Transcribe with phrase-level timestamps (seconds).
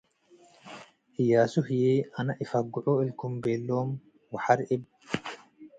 [1.21, 1.83] እያሱ ህዬ
[2.17, 3.89] አነ እፈግዖ እልኩም ቤ’ሎም
[4.31, 4.81] ወሐር እብ